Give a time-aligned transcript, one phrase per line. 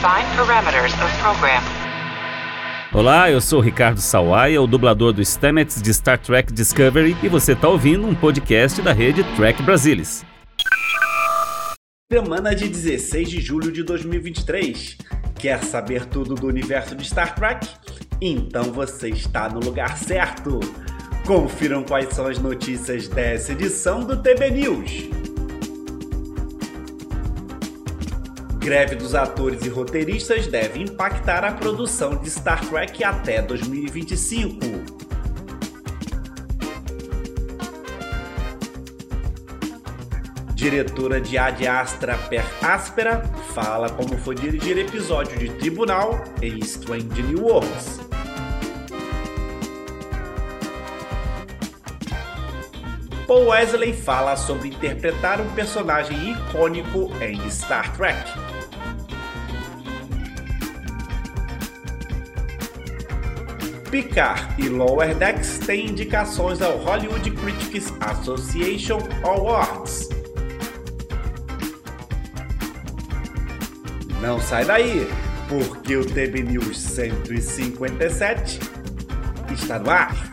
[0.00, 1.62] Define parameters of program.
[2.90, 7.52] Olá, eu sou Ricardo Sawaia, o dublador do Stamets de Star Trek Discovery, e você
[7.52, 10.24] está ouvindo um podcast da rede Trek Brasilis.
[12.10, 14.96] Semana de 16 de julho de 2023.
[15.38, 17.68] Quer saber tudo do universo de Star Trek?
[18.22, 20.60] Então você está no lugar certo.
[21.26, 25.29] Confiram quais são as notícias dessa edição do TB News.
[28.60, 34.60] Greve dos atores e roteiristas deve impactar a produção de Star Trek até 2025.
[40.54, 43.22] Diretora de Ad Astra per Aspera
[43.54, 47.99] fala como foi dirigir episódio de Tribunal em Strange New Worlds.
[53.30, 58.18] Paul Wesley fala sobre interpretar um personagem icônico em Star Trek.
[63.88, 70.08] Picard e Lower Decks têm indicações ao Hollywood Critics Association Awards.
[74.20, 75.08] Não sai daí,
[75.48, 78.58] porque o TB News 157
[79.52, 80.29] está no ar.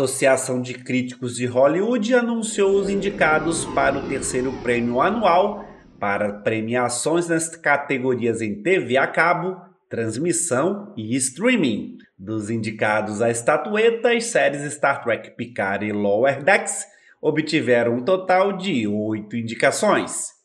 [0.00, 5.62] Associação de Críticos de Hollywood anunciou os indicados para o terceiro prêmio anual
[5.98, 11.98] para premiações nas categorias em TV a cabo, transmissão e streaming.
[12.18, 16.86] Dos indicados à estatueta, as séries Star Trek Picard e Lower Decks
[17.20, 20.39] obtiveram um total de oito indicações.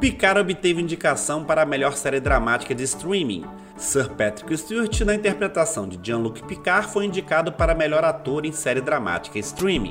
[0.00, 3.44] Picard obteve indicação para a melhor série dramática de streaming.
[3.76, 8.80] Sir Patrick Stewart, na interpretação de Jean-Luc Picard, foi indicado para melhor ator em série
[8.80, 9.90] dramática streaming.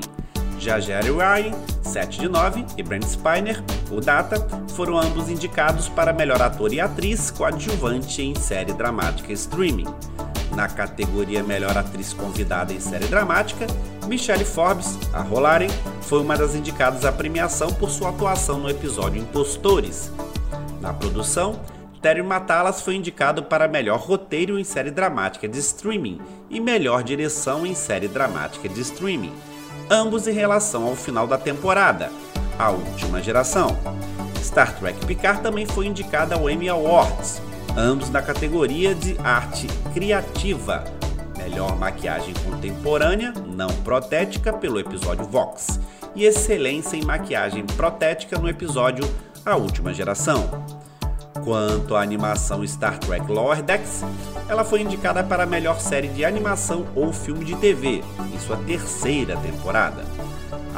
[0.58, 4.36] Já Jerry Ryan, 7 de 9, e Brent Spiner, o Data,
[4.74, 9.86] foram ambos indicados para melhor ator e atriz coadjuvante em série dramática streaming.
[10.58, 13.64] Na categoria Melhor Atriz Convidada em Série Dramática,
[14.08, 15.68] Michelle Forbes, a Rolaren,
[16.02, 20.10] foi uma das indicadas à premiação por sua atuação no episódio Impostores.
[20.80, 21.60] Na produção,
[22.02, 26.20] Terry Matalas foi indicado para melhor roteiro em série dramática de streaming
[26.50, 29.32] e melhor direção em série dramática de streaming,
[29.88, 32.10] ambos em relação ao final da temporada,
[32.58, 33.78] a última geração.
[34.42, 37.40] Star Trek Picard também foi indicada ao Emmy Awards,
[37.78, 40.82] ambos na categoria de arte criativa,
[41.36, 45.78] melhor maquiagem contemporânea, não protética, pelo episódio Vox,
[46.16, 49.08] e excelência em maquiagem protética no episódio
[49.46, 50.66] A Última Geração.
[51.44, 54.02] Quanto à animação Star Trek Lower Decks,
[54.48, 58.02] ela foi indicada para a melhor série de animação ou filme de TV,
[58.34, 60.02] em sua terceira temporada.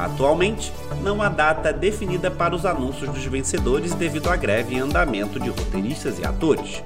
[0.04, 0.72] Atualmente,
[1.02, 5.50] não há data definida para os anúncios dos vencedores devido à greve em andamento de
[5.50, 6.82] roteiristas e atores.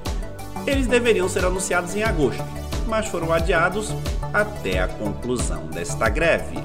[0.67, 2.43] Eles deveriam ser anunciados em agosto,
[2.87, 3.93] mas foram adiados
[4.33, 6.57] até a conclusão desta greve.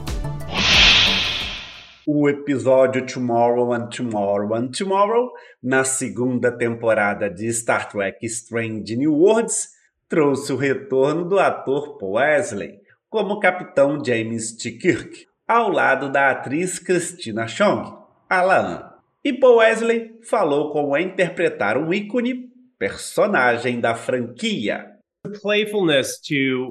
[2.04, 5.30] O episódio Tomorrow and Tomorrow and Tomorrow,
[5.62, 9.68] na segunda temporada de Star Trek Strange New Worlds,
[10.08, 14.72] trouxe o retorno do ator Paul Wesley como capitão James T.
[14.72, 17.92] Kirk, ao lado da atriz Christina Chong,
[18.28, 18.88] Alan.
[19.24, 24.92] E Paul Wesley falou como é interpretar um ícone personagem da franquia.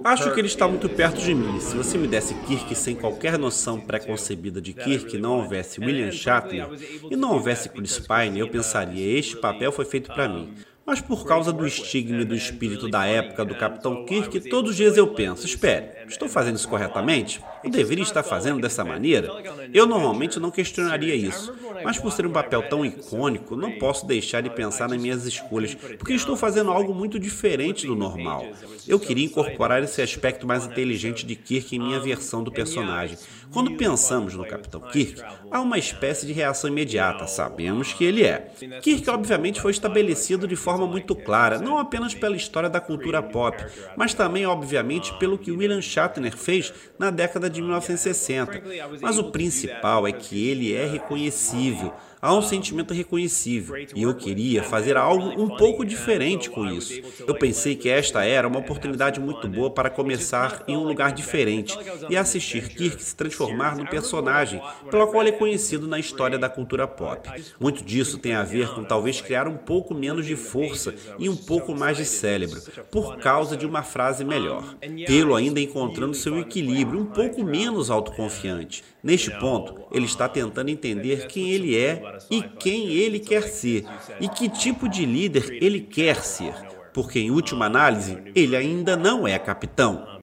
[0.06, 1.60] Acho que ele está muito perto de mim.
[1.60, 6.70] Se você me desse Kirk sem qualquer noção preconcebida de Kirk, não houvesse William Shatner
[7.12, 10.56] e não houvesse Chris Pine, eu pensaria: este papel foi feito para mim.
[10.90, 14.76] Mas por causa do estigma e do espírito da época do Capitão Kirk, todos os
[14.76, 17.40] dias eu penso: espere, estou fazendo isso corretamente?
[17.64, 19.30] Eu deveria estar fazendo dessa maneira?
[19.72, 24.42] Eu normalmente não questionaria isso, mas por ser um papel tão icônico, não posso deixar
[24.42, 28.48] de pensar nas minhas escolhas, porque estou fazendo algo muito diferente do normal.
[28.90, 33.20] Eu queria incorporar esse aspecto mais inteligente de Kirk em minha versão do personagem.
[33.54, 35.22] Quando pensamos no Capitão Kirk,
[35.52, 38.52] há uma espécie de reação imediata, sabemos que ele é.
[38.82, 43.64] Kirk, obviamente, foi estabelecido de forma muito clara, não apenas pela história da cultura pop,
[43.96, 48.64] mas também, obviamente, pelo que William Shatner fez na década de 1960.
[49.00, 51.94] Mas o principal é que ele é reconhecível.
[52.22, 57.02] Há um sentimento reconhecível e eu queria fazer algo um pouco diferente com isso.
[57.26, 61.78] Eu pensei que esta era uma oportunidade muito boa para começar em um lugar diferente
[62.10, 64.62] e assistir Kirk se transformar no personagem
[64.92, 67.30] pelo qual ele é conhecido na história da cultura pop.
[67.58, 71.38] Muito disso tem a ver com talvez criar um pouco menos de força e um
[71.38, 72.62] pouco mais de cérebro,
[72.92, 74.76] por causa de uma frase melhor.
[75.08, 78.84] Tê-lo ainda encontrando seu equilíbrio, um pouco menos autoconfiante.
[79.02, 83.86] Neste ponto, ele está tentando entender quem ele é e quem ele quer ser,
[84.20, 86.54] e que tipo de líder ele quer ser,
[86.94, 90.20] porque em última análise, ele ainda não é capitão.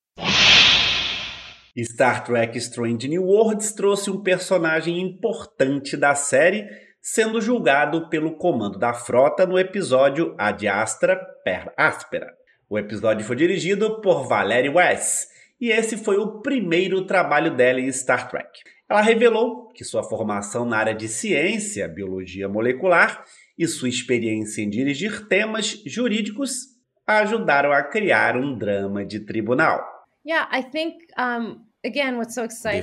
[1.85, 6.67] Star Trek Strange New Worlds trouxe um personagem importante da série,
[7.01, 12.33] sendo julgado pelo comando da frota no episódio Ad Astra per Aspera.
[12.69, 15.29] O episódio foi dirigido por Valerie West,
[15.61, 18.61] e esse foi o primeiro trabalho dela em Star Trek.
[18.89, 23.25] Ela revelou que sua formação na área de ciência, biologia molecular
[23.59, 26.77] e sua experiência em dirigir temas jurídicos
[27.07, 29.85] ajudaram a criar um drama de tribunal.
[30.27, 31.66] Yeah, I think um,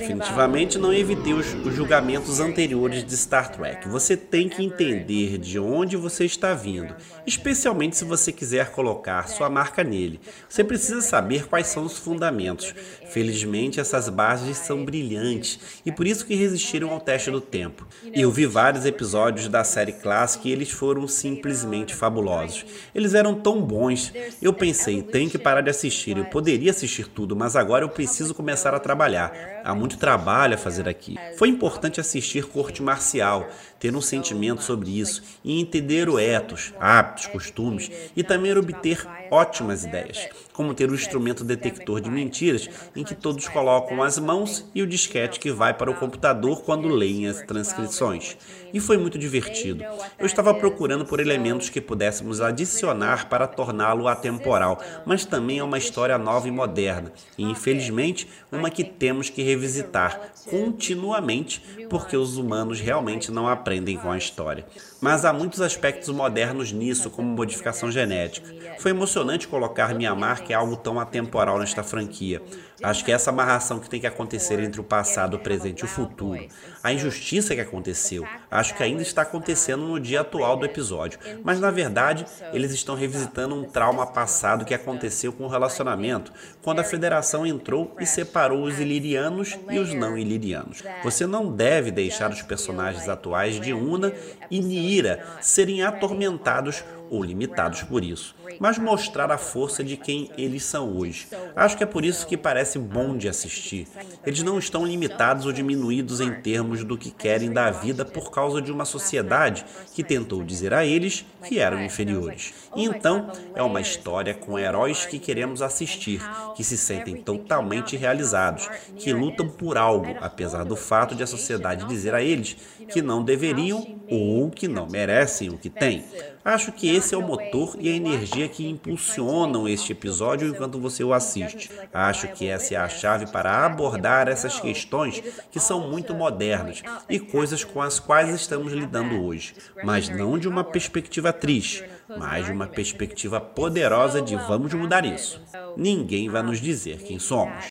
[0.00, 3.86] Definitivamente não evitei os, os, julgamentos anteriores de Star Trek.
[3.88, 6.94] Você tem que entender de onde você está vindo,
[7.26, 10.20] especialmente se você quiser colocar sua marca nele.
[10.48, 12.74] Você precisa saber quais são os fundamentos.
[13.10, 17.86] Felizmente, essas bases são brilhantes e por isso que resistiram ao teste do tempo.
[18.12, 22.64] Eu vi vários episódios da série clássica e eles foram simplesmente fabulosos.
[22.94, 24.12] Eles eram tão bons.
[24.40, 26.16] Eu pensei, tenho que parar de assistir.
[26.16, 29.32] Eu poderia assistir tudo, mas agora eu preciso começar a trabalhar trabalhar.
[29.64, 31.16] Há muito trabalho a fazer aqui.
[31.36, 33.48] Foi importante assistir Corte Marcial,
[33.80, 39.84] ter um sentimento sobre isso e entender o ethos, hábitos, costumes e também obter ótimas
[39.84, 44.80] ideias, como ter o instrumento detector de mentiras em que todos colocam as mãos e
[44.80, 48.38] o disquete que vai para o computador quando leem as transcrições.
[48.72, 49.84] E foi muito divertido.
[50.18, 55.78] Eu estava procurando por elementos que pudéssemos adicionar para torná-lo atemporal, mas também é uma
[55.78, 61.60] história nova e moderna, e infelizmente uma que temos que revisitar continuamente,
[61.90, 64.64] porque os humanos realmente não aprendem com a história.
[65.00, 68.54] Mas há muitos aspectos modernos nisso, como modificação genética.
[68.78, 72.42] Foi emocionante colocar minha marca em algo tão atemporal nesta franquia.
[72.82, 75.84] Acho que é essa amarração que tem que acontecer entre o passado, o presente e
[75.84, 76.46] o futuro.
[76.82, 81.18] A injustiça que aconteceu, acho que ainda está acontecendo no dia atual do episódio.
[81.42, 86.32] Mas na verdade, eles estão revisitando um trauma passado que aconteceu com o relacionamento,
[86.62, 90.82] quando a federação entrou e separou os ilirianos e os não ilirianos.
[91.02, 94.12] Você não deve deixar os personagens atuais de Una
[94.50, 100.64] e Niira serem atormentados ou limitados por isso, mas mostrar a força de quem eles
[100.64, 101.28] são hoje.
[101.54, 103.86] Acho que é por isso que parece bom de assistir.
[104.26, 108.60] Eles não estão limitados ou diminuídos em termos do que querem da vida por causa
[108.60, 109.64] de uma sociedade
[109.94, 112.52] que tentou dizer a eles que eram inferiores.
[112.74, 116.20] E então, é uma história com heróis que queremos assistir,
[116.56, 121.86] que se sentem totalmente realizados, que lutam por algo, apesar do fato de a sociedade
[121.86, 122.56] dizer a eles
[122.88, 126.04] que não deveriam ou que não merecem o que têm.
[126.44, 131.02] Acho que esse é o motor e a energia que impulsionam este episódio enquanto você
[131.02, 131.70] o assiste.
[131.92, 137.18] Acho que essa é a chave para abordar essas questões que são muito modernas e
[137.18, 141.84] coisas com as quais estamos lidando hoje, mas não de uma perspectiva triste,
[142.18, 145.40] mas de uma perspectiva poderosa de vamos mudar isso.
[145.76, 147.68] Ninguém vai nos dizer quem somos.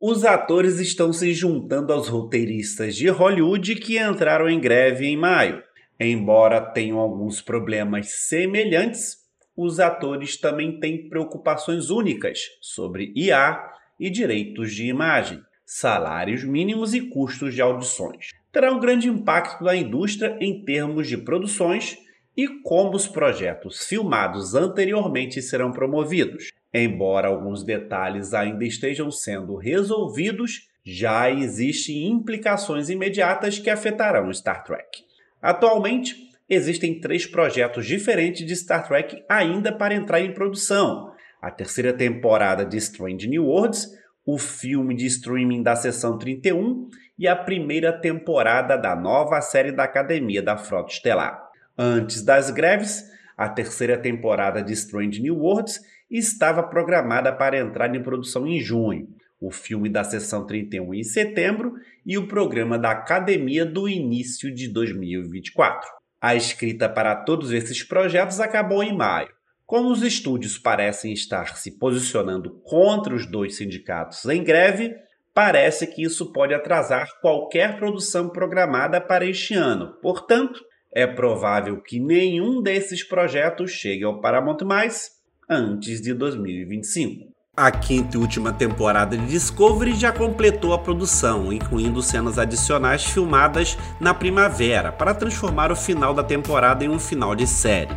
[0.00, 5.60] Os atores estão se juntando aos roteiristas de Hollywood que entraram em greve em maio.
[6.00, 9.16] Embora tenham alguns problemas semelhantes,
[9.56, 13.60] os atores também têm preocupações únicas sobre IA
[13.98, 18.28] e direitos de imagem, salários mínimos e custos de audições.
[18.52, 21.98] Terá um grande impacto na indústria em termos de produções
[22.36, 26.52] e como os projetos filmados anteriormente serão promovidos.
[26.72, 35.07] Embora alguns detalhes ainda estejam sendo resolvidos, já existem implicações imediatas que afetarão Star Trek.
[35.40, 36.16] Atualmente,
[36.48, 42.64] existem três projetos diferentes de Star Trek ainda para entrar em produção: a terceira temporada
[42.64, 43.88] de Strange New Worlds,
[44.26, 49.84] o filme de streaming da Seção 31 e a primeira temporada da nova série da
[49.84, 51.48] Academia da Frota Estelar.
[51.76, 53.04] Antes das greves,
[53.36, 55.80] a terceira temporada de Strange New Worlds
[56.10, 59.08] estava programada para entrar em produção em junho
[59.40, 64.68] o filme da Sessão 31 em setembro e o programa da Academia do início de
[64.68, 65.88] 2024.
[66.20, 69.28] A escrita para todos esses projetos acabou em maio.
[69.64, 74.94] Como os estúdios parecem estar se posicionando contra os dois sindicatos em greve,
[75.32, 79.92] parece que isso pode atrasar qualquer produção programada para este ano.
[80.00, 85.10] Portanto, é provável que nenhum desses projetos chegue ao Paramount Mais
[85.48, 87.37] antes de 2025.
[87.60, 93.76] A quinta e última temporada de Discovery já completou a produção, incluindo cenas adicionais filmadas
[93.98, 97.90] na primavera, para transformar o final da temporada em um final de série.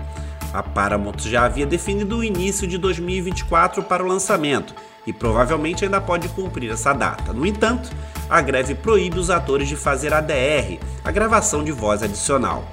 [0.51, 4.73] A Paramount já havia definido o início de 2024 para o lançamento
[5.05, 7.31] e provavelmente ainda pode cumprir essa data.
[7.31, 7.87] No entanto,
[8.27, 12.65] a greve proíbe os atores de fazer ADR, a gravação de voz adicional.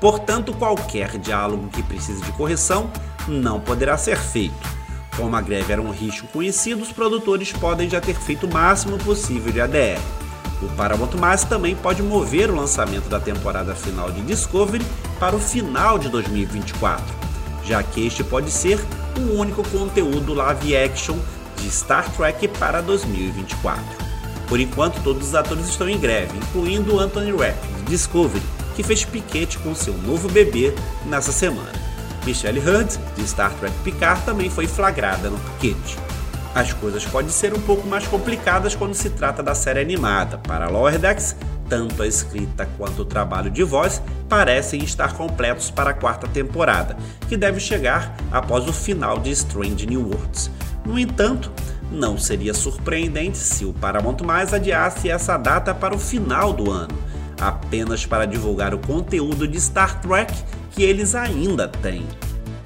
[0.00, 2.90] Portanto, qualquer diálogo que precise de correção
[3.28, 4.81] não poderá ser feito.
[5.16, 8.96] Como a greve era um risco conhecido, os produtores podem já ter feito o máximo
[8.98, 10.00] possível de ADR.
[10.62, 14.84] O Paramount Plus também pode mover o lançamento da temporada final de Discovery
[15.18, 17.04] para o final de 2024,
[17.64, 18.78] já que este pode ser
[19.18, 21.18] o único conteúdo live action
[21.58, 23.82] de Star Trek para 2024.
[24.48, 28.42] Por enquanto, todos os atores estão em greve, incluindo Anthony Rapp, de Discovery,
[28.76, 30.74] que fez piquete com seu novo bebê
[31.06, 31.81] nessa semana.
[32.24, 35.98] Michelle Hurd, de Star Trek Picard, também foi flagrada no piquete.
[36.54, 40.36] As coisas podem ser um pouco mais complicadas quando se trata da série animada.
[40.38, 41.34] Para Lower Decks,
[41.68, 46.96] tanto a escrita quanto o trabalho de voz parecem estar completos para a quarta temporada,
[47.28, 50.50] que deve chegar após o final de Strange New Worlds.
[50.84, 51.50] No entanto,
[51.90, 56.98] não seria surpreendente se o Paramount Mais adiasse essa data para o final do ano,
[57.40, 60.32] apenas para divulgar o conteúdo de Star Trek
[60.72, 62.06] que eles ainda têm.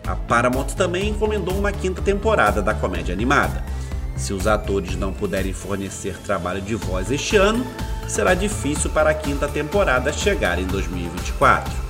[0.07, 3.65] A Paramount também encomendou uma quinta temporada da comédia animada.
[4.17, 7.67] Se os atores não puderem fornecer trabalho de voz este ano,
[8.09, 11.87] será difícil para a quinta temporada chegar em 2024.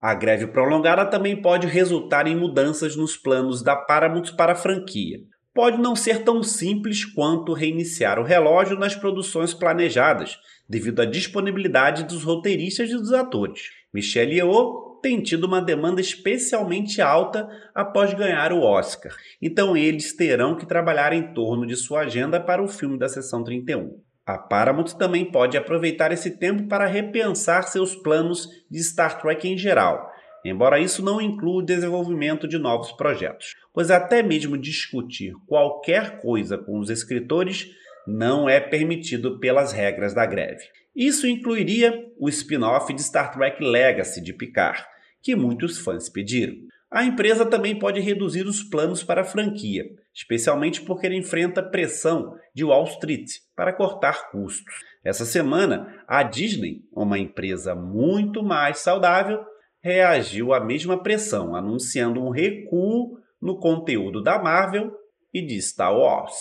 [0.00, 5.18] A greve prolongada também pode resultar em mudanças nos planos da Paramount para a franquia.
[5.54, 10.38] Pode não ser tão simples quanto reiniciar o relógio nas produções planejadas,
[10.68, 13.70] devido à disponibilidade dos roteiristas e dos atores.
[13.92, 19.14] Michelle Yeoh tem tido uma demanda especialmente alta após ganhar o Oscar.
[19.40, 23.44] Então eles terão que trabalhar em torno de sua agenda para o filme da sessão
[23.44, 24.00] 31.
[24.26, 29.56] A Paramount também pode aproveitar esse tempo para repensar seus planos de Star Trek em
[29.56, 30.10] geral,
[30.44, 36.58] embora isso não inclua o desenvolvimento de novos projetos, pois até mesmo discutir qualquer coisa
[36.58, 37.68] com os escritores
[38.08, 40.64] não é permitido pelas regras da greve.
[40.96, 44.84] Isso incluiria o spin-off de Star Trek Legacy de Picard,
[45.26, 46.54] que muitos fãs pediram.
[46.88, 52.36] A empresa também pode reduzir os planos para a franquia, especialmente porque ele enfrenta pressão
[52.54, 54.72] de Wall Street para cortar custos.
[55.04, 59.40] Essa semana, a Disney, uma empresa muito mais saudável,
[59.82, 64.92] reagiu à mesma pressão, anunciando um recuo no conteúdo da Marvel
[65.34, 66.36] e de Star Wars.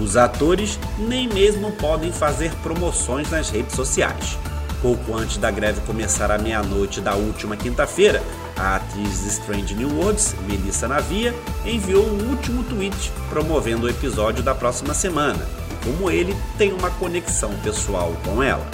[0.00, 4.38] Os atores nem mesmo podem fazer promoções nas redes sociais.
[4.82, 8.22] Pouco antes da greve começar à meia-noite da última quinta-feira,
[8.56, 14.42] a atriz de Strange New Worlds, Melissa Navia, enviou um último tweet promovendo o episódio
[14.42, 18.66] da próxima semana e como ele tem uma conexão pessoal com ela.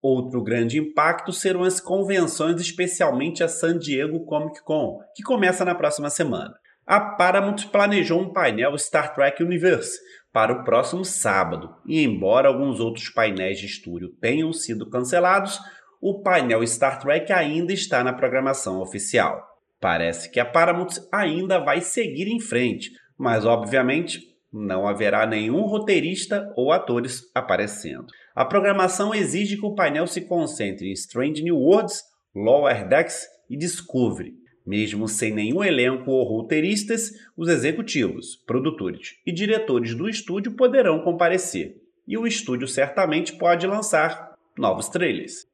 [0.00, 5.74] Outro grande impacto serão as convenções, especialmente a San Diego Comic Con, que começa na
[5.74, 6.54] próxima semana.
[6.86, 9.98] A Paramount planejou um painel Star Trek Universe,
[10.32, 11.74] para o próximo sábado.
[11.86, 15.58] E embora alguns outros painéis de estúdio tenham sido cancelados,
[16.00, 19.42] o painel Star Trek ainda está na programação oficial.
[19.80, 24.20] Parece que a Paramount ainda vai seguir em frente, mas obviamente
[24.52, 28.06] não haverá nenhum roteirista ou atores aparecendo.
[28.34, 32.02] A programação exige que o painel se concentre em Strange New Worlds,
[32.34, 34.34] Lower Decks e Discovery,
[34.68, 41.80] mesmo sem nenhum elenco ou roteiristas, os executivos, produtores e diretores do estúdio poderão comparecer,
[42.06, 45.46] e o estúdio certamente pode lançar novos trailers.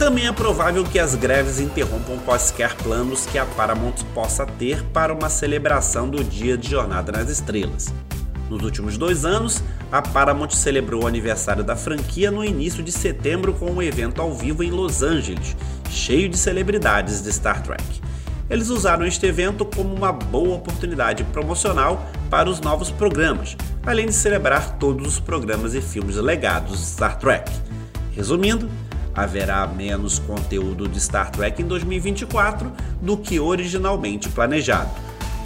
[0.00, 5.14] Também é provável que as greves interrompam quaisquer planos que a Paramount possa ter para
[5.14, 7.94] uma celebração do Dia de Jornada nas Estrelas.
[8.48, 13.54] Nos últimos dois anos, a Paramount celebrou o aniversário da franquia no início de setembro
[13.54, 15.56] com um evento ao vivo em Los Angeles,
[15.88, 18.09] cheio de celebridades de Star Trek
[18.50, 24.12] eles usaram este evento como uma boa oportunidade promocional para os novos programas, além de
[24.12, 27.48] celebrar todos os programas e filmes legados de Star Trek.
[28.12, 28.68] Resumindo,
[29.14, 34.90] haverá menos conteúdo de Star Trek em 2024 do que originalmente planejado,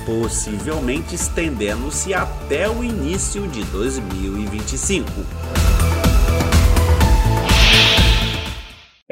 [0.06, 5.73] possivelmente estendendo-se até o início de 2025.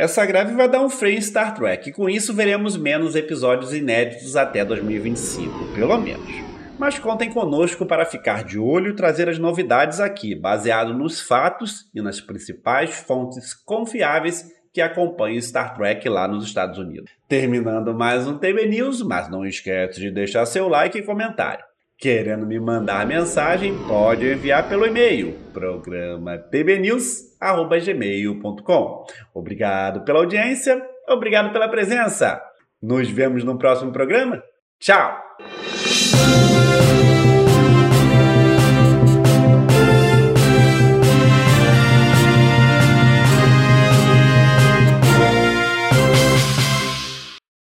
[0.02, 3.73] Essa greve vai dar um freio em Star Trek, e com isso veremos menos episódios
[3.73, 6.28] inéditos até 2025, pelo menos.
[6.76, 11.88] mas contem conosco para ficar de olho e trazer as novidades aqui, baseado nos fatos
[11.94, 17.12] e nas principais fontes confiáveis que acompanham Star Trek lá nos Estados Unidos.
[17.28, 21.64] Terminando mais um TB News, mas não esquece de deixar seu like e comentário.
[22.02, 29.06] Querendo me mandar mensagem, pode enviar pelo e-mail programa tbnews@gmail.com.
[29.32, 32.42] Obrigado pela audiência, obrigado pela presença.
[32.82, 34.42] Nos vemos no próximo programa.
[34.80, 35.16] Tchau.